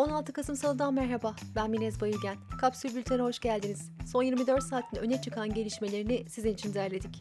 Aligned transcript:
16 0.00 0.32
Kasım 0.32 0.56
Salı'dan 0.56 0.94
merhaba. 0.94 1.34
Ben 1.56 1.70
Minez 1.70 2.00
Bayülgen. 2.00 2.36
Kapsül 2.60 2.94
Bülten'e 2.94 3.22
hoş 3.22 3.38
geldiniz. 3.38 3.90
Son 4.06 4.22
24 4.22 4.62
saatin 4.62 4.96
öne 4.96 5.22
çıkan 5.22 5.54
gelişmelerini 5.54 6.24
sizin 6.28 6.54
için 6.54 6.74
derledik. 6.74 7.20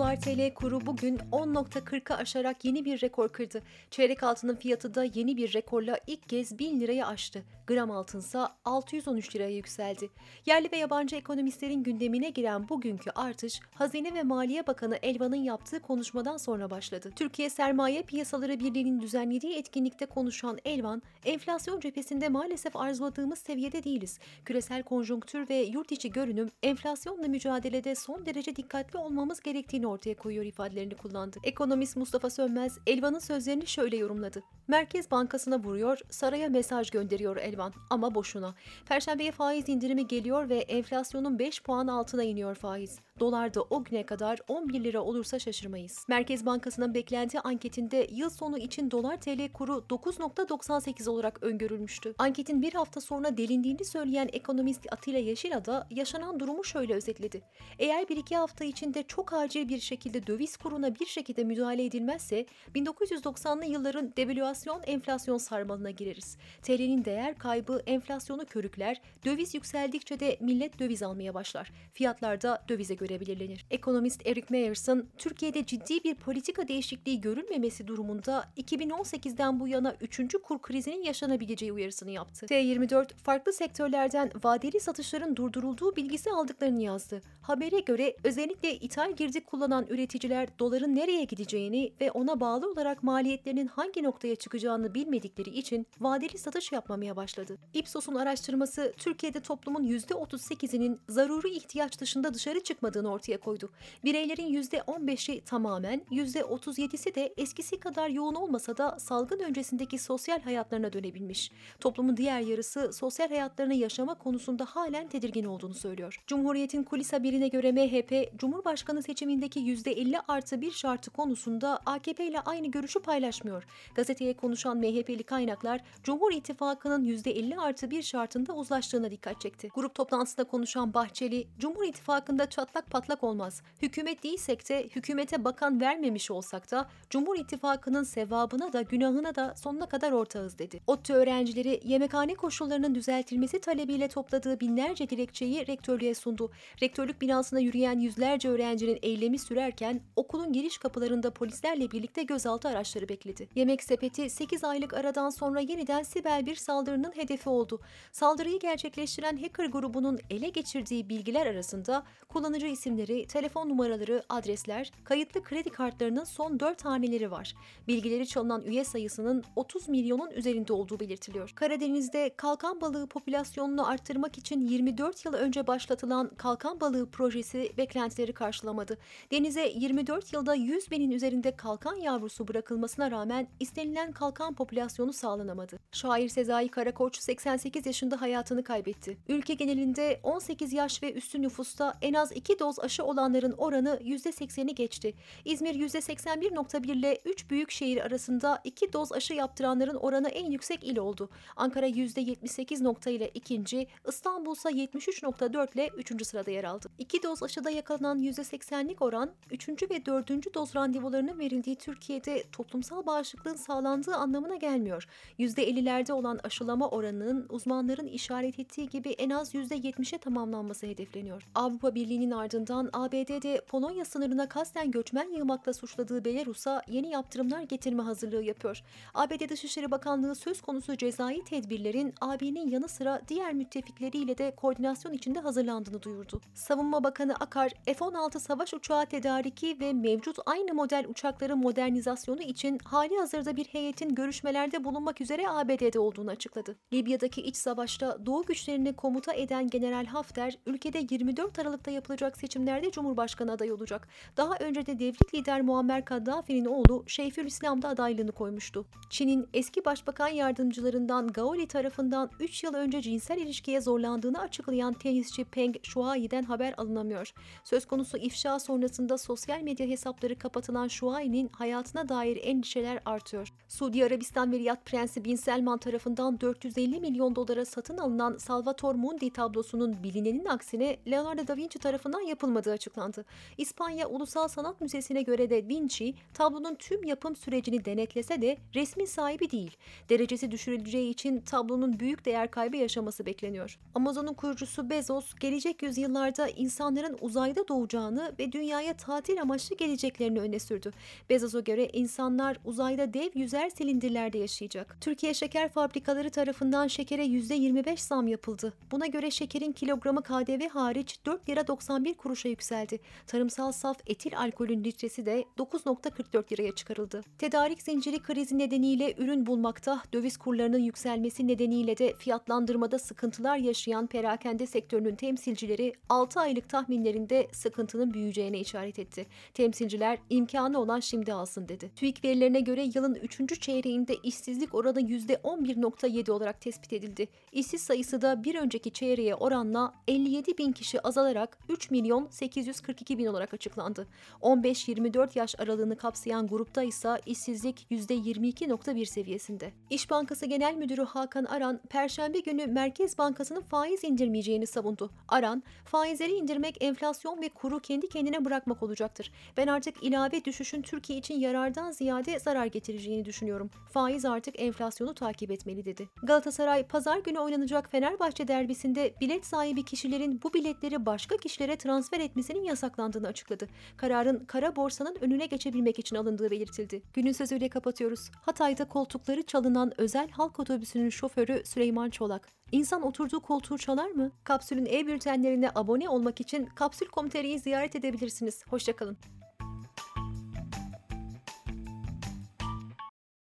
Dolar 0.00 0.20
TL 0.20 0.54
kuru 0.54 0.86
bugün 0.86 1.18
10.40'a 1.18 2.16
aşarak 2.16 2.64
yeni 2.64 2.84
bir 2.84 3.00
rekor 3.00 3.28
kırdı. 3.28 3.62
Çeyrek 3.90 4.22
altının 4.22 4.56
fiyatı 4.56 4.94
da 4.94 5.04
yeni 5.04 5.36
bir 5.36 5.54
rekorla 5.54 5.98
ilk 6.06 6.28
kez 6.28 6.58
1000 6.58 6.80
lirayı 6.80 7.06
aştı. 7.06 7.44
Gram 7.66 7.90
altınsa 7.90 8.56
613 8.64 9.36
liraya 9.36 9.50
yükseldi. 9.50 10.10
Yerli 10.46 10.68
ve 10.72 10.76
yabancı 10.76 11.16
ekonomistlerin 11.16 11.82
gündemine 11.82 12.30
giren 12.30 12.68
bugünkü 12.68 13.10
artış, 13.10 13.60
Hazine 13.74 14.14
ve 14.14 14.22
Maliye 14.22 14.66
Bakanı 14.66 14.98
Elvan'ın 15.02 15.36
yaptığı 15.36 15.80
konuşmadan 15.80 16.36
sonra 16.36 16.70
başladı. 16.70 17.12
Türkiye 17.16 17.50
Sermaye 17.50 18.02
Piyasaları 18.02 18.60
Birliği'nin 18.60 19.00
düzenlediği 19.00 19.56
etkinlikte 19.56 20.06
konuşan 20.06 20.58
Elvan, 20.64 21.02
enflasyon 21.24 21.80
cephesinde 21.80 22.28
maalesef 22.28 22.76
arzuladığımız 22.76 23.38
seviyede 23.38 23.84
değiliz. 23.84 24.18
Küresel 24.44 24.82
konjonktür 24.82 25.48
ve 25.48 25.56
yurt 25.56 25.92
içi 25.92 26.10
görünüm 26.10 26.50
enflasyonla 26.62 27.28
mücadelede 27.28 27.94
son 27.94 28.26
derece 28.26 28.56
dikkatli 28.56 28.98
olmamız 28.98 29.40
gerektiğini 29.40 29.86
ortaya 29.90 30.16
koyuyor 30.16 30.44
ifadelerini 30.44 30.94
kullandı. 30.94 31.38
Ekonomist 31.42 31.96
Mustafa 31.96 32.30
Sönmez, 32.30 32.78
Elvan'ın 32.86 33.18
sözlerini 33.18 33.66
şöyle 33.66 33.96
yorumladı. 33.96 34.42
Merkez 34.68 35.10
Bankası'na 35.10 35.58
vuruyor, 35.58 35.98
saraya 36.10 36.48
mesaj 36.48 36.90
gönderiyor 36.90 37.36
Elvan 37.36 37.72
ama 37.90 38.14
boşuna. 38.14 38.54
Perşembeye 38.88 39.32
faiz 39.32 39.68
indirimi 39.68 40.06
geliyor 40.06 40.48
ve 40.48 40.58
enflasyonun 40.58 41.38
5 41.38 41.62
puan 41.62 41.86
altına 41.86 42.22
iniyor 42.22 42.54
faiz. 42.54 42.98
Dolar 43.20 43.54
da 43.54 43.62
o 43.62 43.84
güne 43.84 44.06
kadar 44.06 44.38
11 44.48 44.84
lira 44.84 45.00
olursa 45.00 45.38
şaşırmayız. 45.38 46.04
Merkez 46.08 46.46
Bankası'nın 46.46 46.94
beklenti 46.94 47.40
anketinde 47.40 48.06
yıl 48.10 48.30
sonu 48.30 48.58
için 48.58 48.90
dolar 48.90 49.20
TL 49.20 49.52
kuru 49.52 49.72
9.98 49.72 51.10
olarak 51.10 51.42
öngörülmüştü. 51.42 52.14
Anketin 52.18 52.62
bir 52.62 52.72
hafta 52.72 53.00
sonra 53.00 53.36
delindiğini 53.36 53.84
söyleyen 53.84 54.28
ekonomist 54.32 54.92
Atilla 54.92 55.18
Yeşila 55.18 55.64
da 55.64 55.86
yaşanan 55.90 56.40
durumu 56.40 56.64
şöyle 56.64 56.94
özetledi. 56.94 57.42
Eğer 57.78 58.08
bir 58.08 58.16
iki 58.16 58.36
hafta 58.36 58.64
içinde 58.64 59.02
çok 59.02 59.32
acil 59.32 59.68
bir 59.68 59.79
şekilde 59.80 60.26
döviz 60.26 60.56
kuruna 60.56 60.94
bir 60.94 61.06
şekilde 61.06 61.44
müdahale 61.44 61.84
edilmezse 61.84 62.46
1990'lı 62.74 63.64
yılların 63.64 64.12
devalüasyon 64.16 64.82
enflasyon 64.86 65.38
sarmalına 65.38 65.90
gireriz. 65.90 66.36
TL'nin 66.62 67.04
değer 67.04 67.38
kaybı 67.38 67.82
enflasyonu 67.86 68.46
körükler, 68.46 69.00
döviz 69.24 69.54
yükseldikçe 69.54 70.20
de 70.20 70.36
millet 70.40 70.78
döviz 70.78 71.02
almaya 71.02 71.34
başlar. 71.34 71.72
Fiyatlar 71.92 72.42
da 72.42 72.64
dövize 72.68 72.94
göre 72.94 73.20
belirlenir. 73.20 73.66
Ekonomist 73.70 74.26
Eric 74.26 74.46
Meyerson, 74.50 75.06
Türkiye'de 75.18 75.66
ciddi 75.66 76.04
bir 76.04 76.14
politika 76.14 76.68
değişikliği 76.68 77.20
görülmemesi 77.20 77.86
durumunda 77.86 78.48
2018'den 78.56 79.60
bu 79.60 79.68
yana 79.68 79.96
3. 80.00 80.20
kur 80.42 80.62
krizinin 80.62 81.02
yaşanabileceği 81.02 81.72
uyarısını 81.72 82.10
yaptı. 82.10 82.46
T24 82.46 83.14
farklı 83.14 83.52
sektörlerden 83.52 84.30
vadeli 84.44 84.80
satışların 84.80 85.36
durdurulduğu 85.36 85.96
bilgisi 85.96 86.30
aldıklarını 86.30 86.82
yazdı. 86.82 87.22
Habere 87.42 87.80
göre 87.80 88.16
özellikle 88.24 88.74
ithal 88.74 89.12
girdi 89.12 89.44
kullanan 89.70 89.86
üreticiler 89.90 90.48
doların 90.58 90.96
nereye 90.96 91.24
gideceğini 91.24 91.92
ve 92.00 92.10
ona 92.10 92.40
bağlı 92.40 92.70
olarak 92.70 93.02
maliyetlerinin 93.02 93.66
hangi 93.66 94.02
noktaya 94.02 94.36
çıkacağını 94.36 94.94
bilmedikleri 94.94 95.50
için 95.50 95.86
vadeli 96.00 96.38
satış 96.38 96.72
yapmamaya 96.72 97.16
başladı. 97.16 97.58
Ipsos'un 97.74 98.14
araştırması 98.14 98.92
Türkiye'de 98.96 99.40
toplumun 99.40 99.84
%38'inin 99.84 101.00
zaruri 101.08 101.50
ihtiyaç 101.50 102.00
dışında 102.00 102.34
dışarı 102.34 102.62
çıkmadığını 102.62 103.12
ortaya 103.12 103.40
koydu. 103.40 103.70
Bireylerin 104.04 104.62
%15'i 104.62 105.40
tamamen, 105.40 106.02
%37'si 106.10 107.14
de 107.14 107.34
eskisi 107.36 107.80
kadar 107.80 108.08
yoğun 108.08 108.34
olmasa 108.34 108.76
da 108.76 108.98
salgın 108.98 109.38
öncesindeki 109.38 109.98
sosyal 109.98 110.40
hayatlarına 110.40 110.92
dönebilmiş. 110.92 111.50
Toplumun 111.80 112.16
diğer 112.16 112.40
yarısı 112.40 112.92
sosyal 112.92 113.28
hayatlarını 113.28 113.74
yaşama 113.74 114.14
konusunda 114.14 114.64
halen 114.64 115.08
tedirgin 115.08 115.44
olduğunu 115.44 115.74
söylüyor. 115.74 116.22
Cumhuriyet'in 116.26 116.82
kulis 116.82 117.12
haberine 117.12 117.48
göre 117.48 117.72
MHP, 117.72 118.38
Cumhurbaşkanı 118.38 119.02
seçimindeki 119.02 119.59
%50 119.60 120.22
artı 120.28 120.60
bir 120.60 120.70
şartı 120.70 121.10
konusunda 121.10 121.78
AKP 121.86 122.26
ile 122.26 122.40
aynı 122.40 122.66
görüşü 122.66 123.00
paylaşmıyor. 123.00 123.64
Gazeteye 123.94 124.36
konuşan 124.36 124.78
MHP'li 124.78 125.22
kaynaklar, 125.22 125.80
Cumhur 126.02 126.32
İttifakı'nın 126.32 127.04
%50 127.04 127.60
artı 127.60 127.90
bir 127.90 128.02
şartında 128.02 128.52
uzlaştığına 128.52 129.10
dikkat 129.10 129.40
çekti. 129.40 129.68
Grup 129.74 129.94
toplantısında 129.94 130.44
konuşan 130.44 130.94
Bahçeli, 130.94 131.46
Cumhur 131.58 131.84
İttifakı'nda 131.84 132.50
çatlak 132.50 132.90
patlak 132.90 133.24
olmaz. 133.24 133.62
Hükümet 133.82 134.22
değilsek 134.22 134.68
de, 134.68 134.88
hükümete 134.96 135.44
bakan 135.44 135.80
vermemiş 135.80 136.30
olsak 136.30 136.70
da, 136.70 136.88
Cumhur 137.10 137.38
İttifakı'nın 137.38 138.02
sevabına 138.02 138.72
da 138.72 138.82
günahına 138.82 139.34
da 139.34 139.54
sonuna 139.56 139.86
kadar 139.86 140.12
ortağız 140.12 140.58
dedi. 140.58 140.80
ODTÜ 140.86 141.12
öğrencileri 141.14 141.80
yemekhane 141.84 142.34
koşullarının 142.34 142.94
düzeltilmesi 142.94 143.60
talebiyle 143.60 144.08
topladığı 144.08 144.60
binlerce 144.60 145.10
dilekçeyi 145.10 145.66
rektörlüğe 145.66 146.14
sundu. 146.14 146.50
Rektörlük 146.82 147.20
binasına 147.22 147.60
yürüyen 147.60 147.98
yüzlerce 147.98 148.48
öğrencinin 148.48 148.98
eylemi 149.02 149.38
sürerken 149.40 150.00
okulun 150.16 150.52
giriş 150.52 150.78
kapılarında 150.78 151.30
polislerle 151.30 151.90
birlikte 151.90 152.22
gözaltı 152.22 152.68
araçları 152.68 153.08
bekledi. 153.08 153.48
Yemek 153.54 153.82
sepeti 153.82 154.30
8 154.30 154.64
aylık 154.64 154.94
aradan 154.94 155.30
sonra 155.30 155.60
yeniden 155.60 156.02
Sibel 156.02 156.46
bir 156.46 156.54
saldırının 156.54 157.12
hedefi 157.16 157.48
oldu. 157.48 157.80
Saldırıyı 158.12 158.58
gerçekleştiren 158.60 159.36
hacker 159.36 159.66
grubunun 159.66 160.18
ele 160.30 160.48
geçirdiği 160.48 161.08
bilgiler 161.08 161.46
arasında 161.46 162.02
kullanıcı 162.28 162.66
isimleri, 162.66 163.26
telefon 163.26 163.68
numaraları, 163.68 164.22
adresler, 164.28 164.92
kayıtlı 165.04 165.42
kredi 165.42 165.70
kartlarının 165.70 166.24
son 166.24 166.60
4 166.60 166.84
haneleri 166.84 167.30
var. 167.30 167.54
Bilgileri 167.88 168.26
çalınan 168.26 168.62
üye 168.62 168.84
sayısının 168.84 169.44
30 169.56 169.88
milyonun 169.88 170.30
üzerinde 170.30 170.72
olduğu 170.72 171.00
belirtiliyor. 171.00 171.52
Karadeniz'de 171.54 172.30
kalkan 172.36 172.80
balığı 172.80 173.06
popülasyonunu 173.06 173.88
arttırmak 173.88 174.38
için 174.38 174.60
24 174.68 175.24
yıl 175.24 175.32
önce 175.32 175.66
başlatılan 175.66 176.30
kalkan 176.36 176.80
balığı 176.80 177.10
projesi 177.10 177.72
beklentileri 177.76 178.32
karşılamadı. 178.32 178.98
Denize 179.32 179.72
24 179.76 180.32
yılda 180.32 180.54
100 180.54 180.90
binin 180.90 181.10
üzerinde 181.10 181.56
kalkan 181.56 181.94
yavrusu 181.94 182.48
bırakılmasına 182.48 183.10
rağmen 183.10 183.48
istenilen 183.60 184.12
kalkan 184.12 184.54
popülasyonu 184.54 185.12
sağlanamadı. 185.12 185.78
Şair 185.92 186.28
Sezai 186.28 186.68
Karakoç 186.68 187.18
88 187.18 187.86
yaşında 187.86 188.20
hayatını 188.20 188.64
kaybetti. 188.64 189.18
Ülke 189.28 189.54
genelinde 189.54 190.20
18 190.22 190.72
yaş 190.72 191.02
ve 191.02 191.12
üstü 191.12 191.42
nüfusta 191.42 191.98
en 192.02 192.14
az 192.14 192.32
2 192.32 192.58
doz 192.58 192.78
aşı 192.78 193.04
olanların 193.04 193.52
oranı 193.52 194.00
%80'i 194.04 194.74
geçti. 194.74 195.14
İzmir 195.44 195.74
%81.1 195.74 196.92
ile 196.92 197.20
3 197.24 197.50
büyük 197.50 197.70
şehir 197.70 198.06
arasında 198.06 198.60
2 198.64 198.92
doz 198.92 199.12
aşı 199.12 199.34
yaptıranların 199.34 199.96
oranı 199.96 200.28
en 200.28 200.50
yüksek 200.50 200.84
il 200.84 200.98
oldu. 200.98 201.30
Ankara 201.56 201.88
%78 201.88 202.84
nokta 202.84 203.10
ile 203.10 203.30
ikinci, 203.34 203.86
İstanbul 204.08 204.56
ise 204.56 204.68
73.4 204.68 205.74
ile 205.74 205.88
3. 205.96 206.26
sırada 206.26 206.50
yer 206.50 206.64
aldı. 206.64 206.88
2 206.98 207.22
doz 207.22 207.42
aşıda 207.42 207.70
yakalanan 207.70 208.18
%80'lik 208.18 209.02
oran 209.02 209.19
3. 209.50 209.68
ve 209.90 210.06
4. 210.06 210.54
doz 210.54 210.74
randevularının 210.76 211.38
verildiği 211.38 211.76
Türkiye'de 211.76 212.44
toplumsal 212.52 213.06
bağışıklığın 213.06 213.54
sağlandığı 213.54 214.14
anlamına 214.14 214.56
gelmiyor. 214.56 215.08
%50'lerde 215.38 216.12
olan 216.12 216.40
aşılama 216.44 216.88
oranının 216.88 217.46
uzmanların 217.48 218.06
işaret 218.06 218.58
ettiği 218.58 218.88
gibi 218.88 219.10
en 219.10 219.30
az 219.30 219.54
%70'e 219.54 220.18
tamamlanması 220.18 220.86
hedefleniyor. 220.86 221.42
Avrupa 221.54 221.94
Birliği'nin 221.94 222.30
ardından 222.30 222.90
ABD'de 222.92 223.60
Polonya 223.68 224.04
sınırına 224.04 224.48
kasten 224.48 224.90
göçmen 224.90 225.32
yığmakla 225.32 225.72
suçladığı 225.72 226.24
Belarus'a 226.24 226.82
yeni 226.88 227.10
yaptırımlar 227.10 227.62
getirme 227.62 228.02
hazırlığı 228.02 228.42
yapıyor. 228.42 228.82
ABD 229.14 229.48
Dışişleri 229.48 229.90
Bakanlığı 229.90 230.34
söz 230.34 230.60
konusu 230.62 230.96
cezai 230.96 231.44
tedbirlerin 231.44 232.14
AB'nin 232.20 232.68
yanı 232.68 232.88
sıra 232.88 233.20
diğer 233.28 233.52
müttefikleriyle 233.52 234.38
de 234.38 234.54
koordinasyon 234.56 235.12
içinde 235.12 235.40
hazırlandığını 235.40 236.02
duyurdu. 236.02 236.40
Savunma 236.54 237.04
Bakanı 237.04 237.34
Akar, 237.34 237.72
F-16 237.84 238.40
savaş 238.40 238.74
uçağı 238.74 239.06
tedariki 239.10 239.80
ve 239.80 239.92
mevcut 239.92 240.38
aynı 240.46 240.74
model 240.74 241.04
uçakların 241.08 241.58
modernizasyonu 241.58 242.42
için 242.42 242.78
hali 242.84 243.16
hazırda 243.18 243.56
bir 243.56 243.64
heyetin 243.64 244.14
görüşmelerde 244.14 244.84
bulunmak 244.84 245.20
üzere 245.20 245.48
ABD'de 245.48 245.98
olduğunu 245.98 246.30
açıkladı. 246.30 246.76
Libya'daki 246.92 247.42
iç 247.42 247.56
savaşta 247.56 248.26
Doğu 248.26 248.42
güçlerini 248.42 248.92
komuta 248.92 249.32
eden 249.32 249.68
General 249.68 250.06
Hafter, 250.06 250.58
ülkede 250.66 251.06
24 251.10 251.58
Aralık'ta 251.58 251.90
yapılacak 251.90 252.36
seçimlerde 252.36 252.90
Cumhurbaşkanı 252.90 253.52
adayı 253.52 253.74
olacak. 253.74 254.08
Daha 254.36 254.54
önce 254.60 254.86
de 254.86 254.98
devlet 254.98 255.34
lider 255.34 255.60
Muammer 255.60 256.04
Kaddafi'nin 256.04 256.64
oğlu 256.64 257.04
Şeyfülislam 257.06 257.82
da 257.82 257.88
adaylığını 257.88 258.32
koymuştu. 258.32 258.86
Çin'in 259.10 259.48
eski 259.54 259.84
başbakan 259.84 260.28
yardımcılarından 260.28 261.28
Gaoli 261.28 261.66
tarafından 261.66 262.30
3 262.40 262.64
yıl 262.64 262.74
önce 262.74 263.02
cinsel 263.02 263.38
ilişkiye 263.38 263.80
zorlandığını 263.80 264.40
açıklayan 264.40 264.92
tenisçi 264.92 265.44
Peng 265.44 265.76
Shuai'den 265.82 266.42
haber 266.42 266.74
alınamıyor. 266.76 267.32
Söz 267.64 267.86
konusu 267.86 268.16
ifşa 268.16 268.58
sonrasında 269.00 269.18
sosyal 269.18 269.62
medya 269.62 269.86
hesapları 269.86 270.38
kapatılan 270.38 270.88
Shuai'nin 270.88 271.48
hayatına 271.52 272.08
dair 272.08 272.38
endişeler 272.42 273.00
artıyor. 273.04 273.48
Suudi 273.68 274.04
Arabistan 274.04 274.52
Veliyat 274.52 274.84
Prensi 274.84 275.24
Bin 275.24 275.36
Selman 275.36 275.78
tarafından 275.78 276.40
550 276.40 277.00
milyon 277.00 277.36
dolara 277.36 277.64
satın 277.64 277.98
alınan 277.98 278.36
Salvator 278.36 278.94
Mundi 278.94 279.30
tablosunun 279.30 280.02
bilinenin 280.02 280.44
aksine 280.44 280.96
Leonardo 281.10 281.46
da 281.46 281.56
Vinci 281.56 281.78
tarafından 281.78 282.20
yapılmadığı 282.20 282.72
açıklandı. 282.72 283.24
İspanya 283.58 284.08
Ulusal 284.08 284.48
Sanat 284.48 284.80
Müzesi'ne 284.80 285.22
göre 285.22 285.50
de 285.50 285.68
Vinci 285.68 286.14
tablonun 286.34 286.74
tüm 286.74 287.04
yapım 287.04 287.36
sürecini 287.36 287.84
denetlese 287.84 288.42
de 288.42 288.58
resmin 288.74 289.06
sahibi 289.06 289.50
değil. 289.50 289.76
Derecesi 290.08 290.50
düşürüleceği 290.50 291.10
için 291.10 291.40
tablonun 291.40 292.00
büyük 292.00 292.24
değer 292.24 292.50
kaybı 292.50 292.76
yaşaması 292.76 293.26
bekleniyor. 293.26 293.78
Amazon'un 293.94 294.34
kurucusu 294.34 294.90
Bezos, 294.90 295.34
gelecek 295.34 295.82
yüzyıllarda 295.82 296.48
insanların 296.48 297.18
uzayda 297.20 297.68
doğacağını 297.68 298.32
ve 298.38 298.52
dünyaya 298.52 298.89
tatil 298.92 299.42
amaçlı 299.42 299.76
geleceklerini 299.76 300.40
öne 300.40 300.58
sürdü. 300.58 300.90
Bezos'a 301.30 301.60
göre 301.60 301.88
insanlar 301.92 302.56
uzayda 302.64 303.14
dev 303.14 303.30
yüzer 303.34 303.68
silindirlerde 303.68 304.38
yaşayacak. 304.38 304.96
Türkiye 305.00 305.34
Şeker 305.34 305.68
Fabrikaları 305.68 306.30
tarafından 306.30 306.86
şekere 306.86 307.24
%25 307.24 307.96
zam 307.96 308.28
yapıldı. 308.28 308.72
Buna 308.90 309.06
göre 309.06 309.30
şekerin 309.30 309.72
kilogramı 309.72 310.22
KDV 310.22 310.68
hariç 310.68 311.18
4 311.26 311.48
lira 311.48 311.66
91 311.66 312.14
kuruşa 312.14 312.48
yükseldi. 312.48 312.98
Tarımsal 313.26 313.72
saf 313.72 314.00
etil 314.06 314.38
alkolün 314.38 314.84
litresi 314.84 315.26
de 315.26 315.44
9.44 315.58 316.52
liraya 316.52 316.74
çıkarıldı. 316.74 317.22
Tedarik 317.38 317.82
zinciri 317.82 318.22
krizi 318.22 318.58
nedeniyle 318.58 319.14
ürün 319.18 319.46
bulmakta, 319.46 320.02
döviz 320.12 320.36
kurlarının 320.36 320.78
yükselmesi 320.78 321.48
nedeniyle 321.48 321.98
de 321.98 322.14
fiyatlandırmada 322.14 322.98
sıkıntılar 322.98 323.56
yaşayan 323.56 324.06
perakende 324.06 324.66
sektörünün 324.66 325.16
temsilcileri 325.16 325.94
6 326.08 326.40
aylık 326.40 326.68
tahminlerinde 326.68 327.48
sıkıntının 327.52 328.14
büyüyeceğine 328.14 328.60
işaret 328.60 328.79
etti. 328.86 329.26
Temsilciler 329.54 330.18
imkanı 330.30 330.80
olan 330.80 331.00
şimdi 331.00 331.32
alsın 331.32 331.68
dedi. 331.68 331.90
TÜİK 331.96 332.24
verilerine 332.24 332.60
göre 332.60 332.90
yılın 332.94 333.14
3. 333.14 333.60
çeyreğinde 333.60 334.16
işsizlik 334.22 334.74
oranı 334.74 335.00
%11.7 335.00 336.30
olarak 336.30 336.60
tespit 336.60 336.92
edildi. 336.92 337.28
İşsiz 337.52 337.82
sayısı 337.82 338.22
da 338.22 338.44
bir 338.44 338.54
önceki 338.54 338.90
çeyreğe 338.90 339.34
oranla 339.34 339.94
57 340.08 340.58
bin 340.58 340.72
kişi 340.72 341.00
azalarak 341.00 341.58
3 341.68 341.90
milyon 341.90 342.28
842 342.30 343.18
bin 343.18 343.26
olarak 343.26 343.54
açıklandı. 343.54 344.06
15-24 344.42 345.38
yaş 345.38 345.60
aralığını 345.60 345.96
kapsayan 345.96 346.46
grupta 346.46 346.82
ise 346.82 347.20
işsizlik 347.26 347.86
%22.1 347.90 349.06
seviyesinde. 349.06 349.72
İş 349.90 350.10
Bankası 350.10 350.46
Genel 350.46 350.74
Müdürü 350.74 351.04
Hakan 351.04 351.44
Aran, 351.44 351.80
Perşembe 351.88 352.40
günü 352.40 352.66
Merkez 352.66 353.18
Bankası'nın 353.18 353.60
faiz 353.60 354.04
indirmeyeceğini 354.04 354.66
savundu. 354.66 355.10
Aran, 355.28 355.62
faizleri 355.84 356.32
indirmek 356.32 356.82
enflasyon 356.82 357.42
ve 357.42 357.48
kuru 357.48 357.80
kendi 357.80 358.08
kendine 358.08 358.44
bırakmak 358.44 358.69
olacaktır. 358.82 359.32
Ben 359.56 359.66
artık 359.66 360.02
ilave 360.02 360.44
düşüşün 360.44 360.82
Türkiye 360.82 361.18
için 361.18 361.34
yarardan 361.34 361.90
ziyade 361.90 362.38
zarar 362.38 362.66
getireceğini 362.66 363.24
düşünüyorum. 363.24 363.70
Faiz 363.92 364.24
artık 364.24 364.60
enflasyonu 364.60 365.14
takip 365.14 365.50
etmeli 365.50 365.84
dedi. 365.84 366.08
Galatasaray, 366.22 366.86
pazar 366.86 367.18
günü 367.18 367.38
oynanacak 367.38 367.90
Fenerbahçe 367.90 368.48
derbisinde 368.48 369.14
bilet 369.20 369.46
sahibi 369.46 369.84
kişilerin 369.84 370.40
bu 370.42 370.54
biletleri 370.54 371.06
başka 371.06 371.36
kişilere 371.36 371.76
transfer 371.76 372.20
etmesinin 372.20 372.64
yasaklandığını 372.64 373.26
açıkladı. 373.26 373.68
Kararın 373.96 374.44
kara 374.44 374.76
borsanın 374.76 375.16
önüne 375.20 375.46
geçebilmek 375.46 375.98
için 375.98 376.16
alındığı 376.16 376.50
belirtildi. 376.50 377.02
Günün 377.14 377.32
sözüyle 377.32 377.68
kapatıyoruz. 377.68 378.30
Hatay'da 378.42 378.84
koltukları 378.84 379.42
çalınan 379.42 380.00
özel 380.00 380.28
halk 380.30 380.60
otobüsünün 380.60 381.10
şoförü 381.10 381.62
Süleyman 381.64 382.10
Çolak. 382.10 382.59
İnsan 382.72 383.02
oturduğu 383.02 383.40
koltuğu 383.40 383.78
çalar 383.78 384.10
mı? 384.10 384.32
Kapsül'ün 384.44 384.86
e-bültenlerine 384.86 385.70
abone 385.74 386.08
olmak 386.08 386.40
için 386.40 386.66
Kapsül.com.tr'yi 386.66 387.58
ziyaret 387.58 387.96
edebilirsiniz. 387.96 388.64
Hoşçakalın. 388.70 389.18